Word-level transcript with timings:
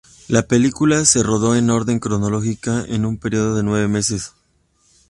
La 0.27 0.41
película 0.41 1.05
se 1.05 1.21
rodó 1.21 1.55
en 1.55 1.69
orden 1.69 1.99
cronológico 1.99 2.71
en 2.87 3.05
un 3.05 3.19
período 3.19 3.53
de 3.55 3.61
nueve 3.61 3.87
meses. 3.87 4.33